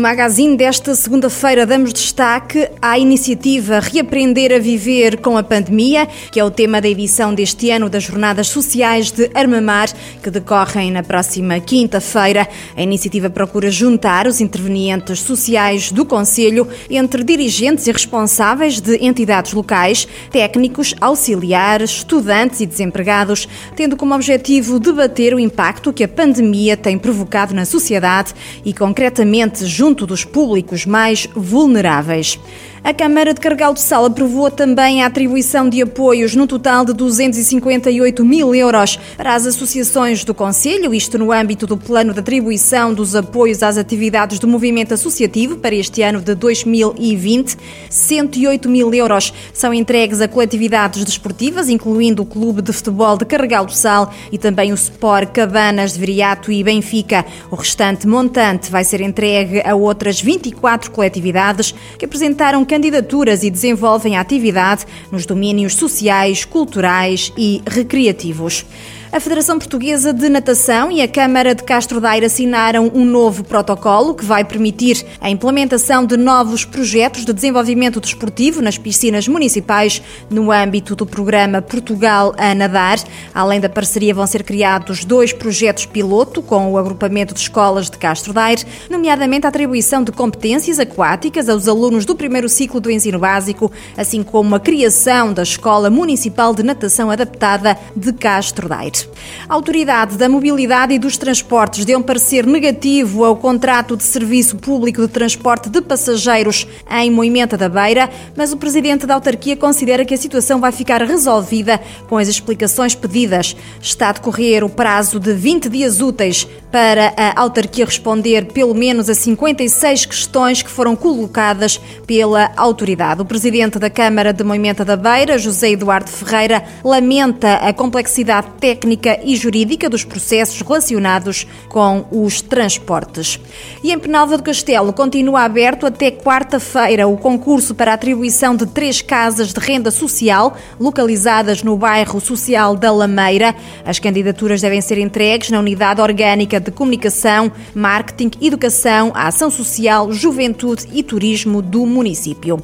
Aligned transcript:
Magazine 0.00 0.56
desta 0.56 0.94
segunda-feira 0.94 1.66
damos 1.66 1.92
destaque 1.92 2.66
à 2.80 2.98
iniciativa 2.98 3.80
Reaprender 3.80 4.50
a 4.50 4.58
Viver 4.58 5.18
com 5.18 5.36
a 5.36 5.42
Pandemia, 5.42 6.06
que 6.32 6.40
é 6.40 6.44
o 6.44 6.50
tema 6.50 6.80
da 6.80 6.88
edição 6.88 7.34
deste 7.34 7.70
ano 7.70 7.90
das 7.90 8.04
Jornadas 8.04 8.48
Sociais 8.48 9.10
de 9.10 9.30
Armamar, 9.34 9.90
que 10.22 10.30
decorrem 10.30 10.90
na 10.90 11.02
próxima 11.02 11.60
quinta-feira. 11.60 12.48
A 12.74 12.80
iniciativa 12.80 13.28
procura 13.28 13.70
juntar 13.70 14.26
os 14.26 14.40
intervenientes 14.40 15.20
sociais 15.20 15.92
do 15.92 16.06
Conselho 16.06 16.66
entre 16.88 17.22
dirigentes 17.22 17.86
e 17.86 17.92
responsáveis 17.92 18.80
de 18.80 19.04
entidades 19.04 19.52
locais, 19.52 20.08
técnicos, 20.30 20.94
auxiliares, 20.98 21.90
estudantes 21.90 22.60
e 22.60 22.66
desempregados, 22.66 23.46
tendo 23.76 23.98
como 23.98 24.14
objetivo 24.14 24.80
debater 24.80 25.34
o 25.34 25.38
impacto 25.38 25.92
que 25.92 26.04
a 26.04 26.08
pandemia 26.08 26.74
tem 26.74 26.96
provocado 26.96 27.54
na 27.54 27.66
sociedade 27.66 28.32
e, 28.64 28.72
concretamente, 28.72 29.66
junto 29.90 30.06
dos 30.06 30.24
públicos 30.24 30.86
mais 30.86 31.28
vulneráveis. 31.34 32.38
A 32.82 32.94
Câmara 32.94 33.34
de 33.34 33.40
Carregal 33.40 33.74
do 33.74 33.78
Sal 33.78 34.06
aprovou 34.06 34.50
também 34.50 35.02
a 35.02 35.06
atribuição 35.06 35.68
de 35.68 35.82
apoios 35.82 36.34
no 36.34 36.46
total 36.46 36.82
de 36.82 36.94
258 36.94 38.24
mil 38.24 38.54
euros 38.54 38.98
para 39.18 39.34
as 39.34 39.46
associações 39.46 40.24
do 40.24 40.32
Conselho, 40.32 40.94
isto 40.94 41.18
no 41.18 41.30
âmbito 41.30 41.66
do 41.66 41.76
plano 41.76 42.14
de 42.14 42.20
atribuição 42.20 42.94
dos 42.94 43.14
apoios 43.14 43.62
às 43.62 43.76
atividades 43.76 44.38
do 44.38 44.48
movimento 44.48 44.94
associativo 44.94 45.58
para 45.58 45.74
este 45.74 46.00
ano 46.00 46.22
de 46.22 46.34
2020. 46.34 47.54
108 47.90 48.68
mil 48.70 48.94
euros 48.94 49.30
são 49.52 49.74
entregues 49.74 50.22
a 50.22 50.26
coletividades 50.26 51.04
desportivas, 51.04 51.68
incluindo 51.68 52.22
o 52.22 52.26
Clube 52.26 52.62
de 52.62 52.72
Futebol 52.72 53.18
de 53.18 53.26
Carregal 53.26 53.66
do 53.66 53.74
Sal 53.74 54.10
e 54.32 54.38
também 54.38 54.72
o 54.72 54.74
Sport 54.74 55.32
Cabanas 55.32 55.92
de 55.92 56.00
Viriato 56.00 56.50
e 56.50 56.64
Benfica. 56.64 57.26
O 57.50 57.56
restante 57.56 58.08
montante 58.08 58.70
vai 58.70 58.84
ser 58.84 59.02
entregue 59.02 59.60
a 59.66 59.74
outras 59.74 60.18
24 60.18 60.90
coletividades 60.90 61.74
que 61.98 62.06
apresentaram 62.06 62.64
candidaturas 62.70 63.42
e 63.42 63.50
desenvolvem 63.50 64.16
atividade 64.16 64.86
nos 65.10 65.26
domínios 65.26 65.74
sociais, 65.74 66.44
culturais 66.44 67.32
e 67.36 67.60
recreativos. 67.66 68.64
A 69.12 69.18
Federação 69.18 69.58
Portuguesa 69.58 70.12
de 70.12 70.28
Natação 70.28 70.88
e 70.88 71.02
a 71.02 71.08
Câmara 71.08 71.52
de 71.52 71.64
Castro 71.64 72.00
Daire 72.00 72.26
assinaram 72.26 72.92
um 72.94 73.04
novo 73.04 73.42
protocolo 73.42 74.14
que 74.14 74.24
vai 74.24 74.44
permitir 74.44 75.04
a 75.20 75.28
implementação 75.28 76.06
de 76.06 76.16
novos 76.16 76.64
projetos 76.64 77.24
de 77.24 77.32
desenvolvimento 77.32 78.00
desportivo 78.00 78.62
nas 78.62 78.78
piscinas 78.78 79.26
municipais 79.26 80.00
no 80.30 80.52
âmbito 80.52 80.94
do 80.94 81.04
programa 81.04 81.60
Portugal 81.60 82.32
a 82.38 82.54
Nadar. 82.54 83.00
Além 83.34 83.58
da 83.58 83.68
parceria, 83.68 84.14
vão 84.14 84.28
ser 84.28 84.44
criados 84.44 85.04
dois 85.04 85.32
projetos 85.32 85.86
piloto 85.86 86.40
com 86.40 86.70
o 86.70 86.78
agrupamento 86.78 87.34
de 87.34 87.40
escolas 87.40 87.90
de 87.90 87.98
Castro 87.98 88.32
Daire, 88.32 88.64
nomeadamente 88.88 89.44
a 89.44 89.48
atribuição 89.48 90.04
de 90.04 90.12
competências 90.12 90.78
aquáticas 90.78 91.48
aos 91.48 91.66
alunos 91.66 92.04
do 92.04 92.14
primeiro 92.14 92.48
ciclo 92.48 92.78
do 92.78 92.88
ensino 92.88 93.18
básico, 93.18 93.72
assim 93.96 94.22
como 94.22 94.54
a 94.54 94.60
criação 94.60 95.32
da 95.32 95.42
Escola 95.42 95.90
Municipal 95.90 96.54
de 96.54 96.62
Natação 96.62 97.10
Adaptada 97.10 97.76
de 97.96 98.12
Castro 98.12 98.68
Daire. 98.68 98.99
A 99.48 99.54
Autoridade 99.54 100.16
da 100.16 100.28
Mobilidade 100.28 100.94
e 100.94 100.98
dos 100.98 101.16
Transportes 101.16 101.84
deu 101.84 101.98
um 101.98 102.02
parecer 102.02 102.46
negativo 102.46 103.24
ao 103.24 103.36
contrato 103.36 103.96
de 103.96 104.02
serviço 104.02 104.56
público 104.56 105.02
de 105.02 105.08
transporte 105.08 105.68
de 105.68 105.80
passageiros 105.80 106.66
em 106.90 107.10
Moimenta 107.10 107.56
da 107.56 107.68
Beira, 107.68 108.08
mas 108.36 108.52
o 108.52 108.56
presidente 108.56 109.06
da 109.06 109.14
autarquia 109.14 109.56
considera 109.56 110.04
que 110.04 110.14
a 110.14 110.18
situação 110.18 110.60
vai 110.60 110.72
ficar 110.72 111.02
resolvida 111.02 111.80
com 112.08 112.16
as 112.16 112.28
explicações 112.28 112.94
pedidas. 112.94 113.56
Está 113.80 114.10
a 114.10 114.12
decorrer 114.12 114.64
o 114.64 114.68
prazo 114.68 115.18
de 115.18 115.32
20 115.32 115.68
dias 115.68 116.00
úteis 116.00 116.46
para 116.70 117.12
a 117.16 117.40
autarquia 117.40 117.84
responder 117.84 118.46
pelo 118.52 118.74
menos 118.74 119.08
a 119.08 119.14
56 119.14 120.06
questões 120.06 120.62
que 120.62 120.70
foram 120.70 120.94
colocadas 120.94 121.80
pela 122.06 122.52
autoridade. 122.56 123.22
O 123.22 123.24
presidente 123.24 123.78
da 123.78 123.90
Câmara 123.90 124.32
de 124.32 124.44
Moimenta 124.44 124.84
da 124.84 124.96
Beira, 124.96 125.38
José 125.38 125.70
Eduardo 125.70 126.10
Ferreira, 126.10 126.62
lamenta 126.84 127.54
a 127.54 127.72
complexidade 127.72 128.48
técnica 128.60 129.18
e 129.24 129.34
jurídica 129.34 129.88
dos 129.88 130.04
processos 130.04 130.60
relacionados 130.60 131.46
com 131.68 132.04
os 132.10 132.40
transportes. 132.40 133.40
E 133.82 133.92
em 133.92 133.98
Penalva 133.98 134.36
do 134.36 134.42
Castelo 134.42 134.92
continua 134.92 135.42
aberto 135.42 135.86
até 135.86 136.10
quarta-feira 136.10 137.08
o 137.08 137.16
concurso 137.16 137.74
para 137.74 137.90
a 137.90 137.94
atribuição 137.94 138.54
de 138.54 138.66
três 138.66 139.02
casas 139.02 139.52
de 139.52 139.60
renda 139.60 139.90
social 139.90 140.56
localizadas 140.78 141.62
no 141.62 141.76
bairro 141.76 142.20
social 142.20 142.76
da 142.76 142.92
Lameira. 142.92 143.54
As 143.84 143.98
candidaturas 143.98 144.60
devem 144.60 144.80
ser 144.80 144.98
entregues 144.98 145.50
na 145.50 145.58
Unidade 145.58 146.00
Orgânica 146.00 146.59
de 146.60 146.70
Comunicação, 146.70 147.50
Marketing, 147.74 148.30
Educação, 148.40 149.12
Ação 149.14 149.50
Social, 149.50 150.12
Juventude 150.12 150.86
e 150.92 151.02
Turismo 151.02 151.60
do 151.62 151.86
município. 151.86 152.62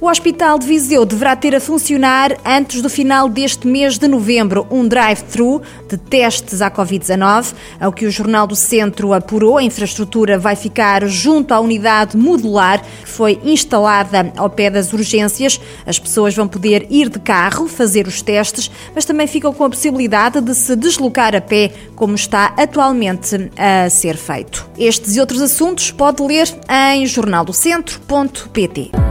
O 0.00 0.08
Hospital 0.08 0.58
de 0.58 0.66
Viseu 0.66 1.04
deverá 1.04 1.36
ter 1.36 1.54
a 1.54 1.60
funcionar 1.60 2.34
antes 2.42 2.80
do 2.80 2.88
final 2.88 3.28
deste 3.28 3.66
mês 3.66 3.98
de 3.98 4.08
novembro 4.08 4.66
um 4.70 4.88
drive-thru 4.88 5.60
de 5.86 5.98
testes 5.98 6.62
à 6.62 6.70
Covid-19. 6.70 7.52
Ao 7.78 7.92
que 7.92 8.06
o 8.06 8.10
Jornal 8.10 8.46
do 8.46 8.56
Centro 8.56 9.12
apurou, 9.12 9.58
a 9.58 9.62
infraestrutura 9.62 10.38
vai 10.38 10.56
ficar 10.56 11.06
junto 11.06 11.52
à 11.52 11.60
unidade 11.60 12.16
modular 12.16 12.82
que 12.82 13.10
foi 13.10 13.38
instalada 13.44 14.32
ao 14.38 14.48
pé 14.48 14.70
das 14.70 14.94
urgências. 14.94 15.60
As 15.84 15.98
pessoas 15.98 16.34
vão 16.34 16.48
poder 16.48 16.86
ir 16.88 17.10
de 17.10 17.18
carro, 17.18 17.68
fazer 17.68 18.06
os 18.06 18.22
testes, 18.22 18.70
mas 18.94 19.04
também 19.04 19.26
ficam 19.26 19.52
com 19.52 19.64
a 19.64 19.70
possibilidade 19.70 20.40
de 20.40 20.54
se 20.54 20.74
deslocar 20.76 21.36
a 21.36 21.42
pé, 21.42 21.72
como 21.94 22.14
está 22.14 22.54
atualmente 22.56 23.50
a 23.54 23.90
ser 23.90 24.16
feito. 24.16 24.66
Estes 24.78 25.16
e 25.16 25.20
outros 25.20 25.42
assuntos 25.42 25.90
pode 25.90 26.22
ler 26.22 26.48
em 26.70 27.04
jornaldocentro.pt. 27.04 29.09